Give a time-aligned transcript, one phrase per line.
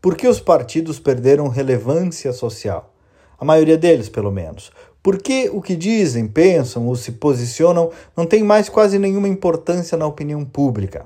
[0.00, 2.90] Por que os partidos perderam relevância social?
[3.38, 4.72] A maioria deles, pelo menos.
[5.02, 9.98] Por que o que dizem, pensam ou se posicionam não tem mais quase nenhuma importância
[9.98, 11.04] na opinião pública?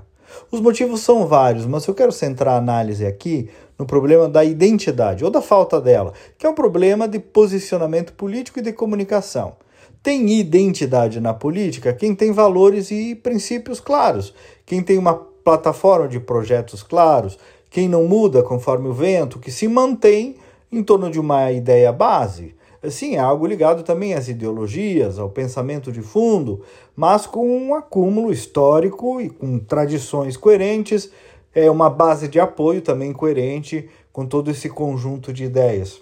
[0.48, 5.24] Os motivos são vários, mas eu quero centrar a análise aqui no problema da identidade
[5.24, 9.56] ou da falta dela, que é um problema de posicionamento político e de comunicação.
[10.04, 14.32] Tem identidade na política quem tem valores e princípios claros,
[14.64, 19.68] quem tem uma plataforma de projetos claros, quem não muda conforme o vento, que se
[19.68, 20.36] mantém
[20.72, 22.54] em torno de uma ideia base.
[22.90, 26.62] Sim, é algo ligado também às ideologias, ao pensamento de fundo,
[26.94, 31.10] mas com um acúmulo histórico e com tradições coerentes,
[31.54, 36.00] é uma base de apoio também coerente com todo esse conjunto de ideias.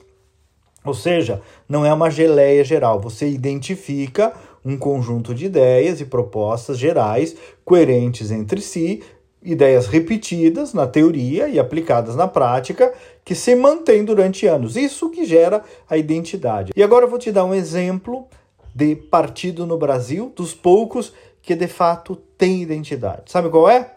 [0.84, 4.33] Ou seja, não é uma geleia geral, você identifica
[4.64, 9.02] um conjunto de ideias e propostas gerais coerentes entre si,
[9.45, 12.92] ideias repetidas na teoria e aplicadas na prática,
[13.24, 14.77] que se mantêm durante anos.
[14.77, 16.72] Isso que gera a identidade.
[16.75, 18.27] E agora eu vou te dar um exemplo
[18.75, 23.30] de partido no Brasil, dos poucos que de fato tem identidade.
[23.30, 23.94] Sabe qual é?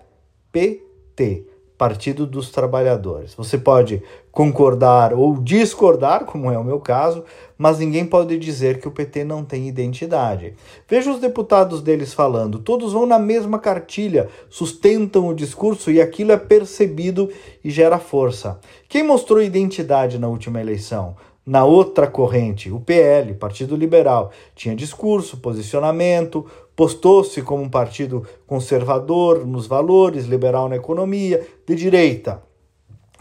[0.51, 1.54] PT.
[1.77, 3.33] Partido dos Trabalhadores.
[3.35, 7.23] Você pode concordar ou discordar, como é o meu caso,
[7.57, 10.53] mas ninguém pode dizer que o PT não tem identidade.
[10.87, 16.31] Veja os deputados deles falando, todos vão na mesma cartilha, sustentam o discurso e aquilo
[16.31, 17.29] é percebido
[17.63, 18.59] e gera força.
[18.87, 21.15] Quem mostrou identidade na última eleição?
[21.45, 26.43] Na outra corrente, o PL, Partido Liberal, tinha discurso, posicionamento,
[26.75, 32.41] postou-se como um partido conservador nos valores, liberal na economia, de direita.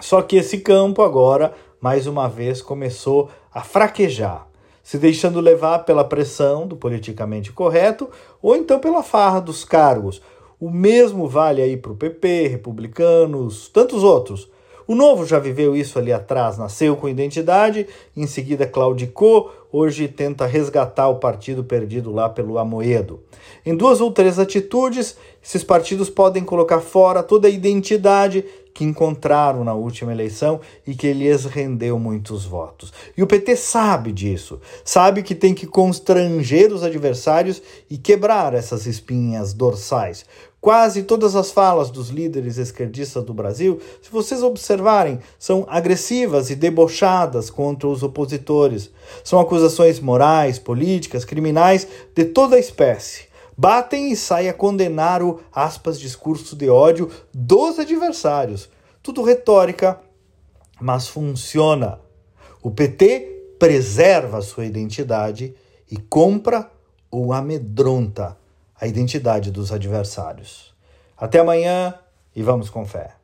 [0.01, 4.49] Só que esse campo agora, mais uma vez, começou a fraquejar,
[4.83, 8.09] se deixando levar pela pressão do politicamente correto
[8.41, 10.23] ou então pela farra dos cargos.
[10.59, 14.49] O mesmo vale aí para o PP, republicanos, tantos outros.
[14.87, 20.45] O Novo já viveu isso ali atrás, nasceu com identidade, em seguida claudicou, hoje tenta
[20.45, 23.21] resgatar o partido perdido lá pelo Amoedo.
[23.65, 29.63] Em duas ou três atitudes, esses partidos podem colocar fora toda a identidade que encontraram
[29.63, 32.93] na última eleição e que lhes rendeu muitos votos.
[33.17, 38.85] E o PT sabe disso, sabe que tem que constranger os adversários e quebrar essas
[38.85, 40.27] espinhas dorsais.
[40.61, 46.57] Quase todas as falas dos líderes esquerdistas do Brasil, se vocês observarem, são agressivas e
[46.57, 48.91] debochadas contra os opositores.
[49.23, 53.34] São acusações morais, políticas, criminais de toda a espécie.
[53.57, 58.69] Batem e saem a condenar o aspas discurso de ódio dos adversários.
[59.03, 60.01] Tudo retórica,
[60.81, 62.01] mas funciona.
[62.63, 65.55] O PT preserva sua identidade
[65.91, 66.71] e compra
[67.11, 68.37] ou amedronta
[68.81, 70.75] a identidade dos adversários.
[71.17, 71.95] Até amanhã
[72.35, 73.15] e vamos com fé.